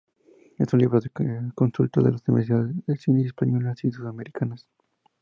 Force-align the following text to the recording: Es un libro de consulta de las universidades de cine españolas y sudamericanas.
Es 0.57 0.73
un 0.73 0.79
libro 0.79 0.99
de 0.99 1.11
consulta 1.53 2.01
de 2.01 2.11
las 2.11 2.23
universidades 2.27 2.73
de 2.87 2.97
cine 2.97 3.21
españolas 3.23 3.83
y 3.83 3.91
sudamericanas. 3.91 4.67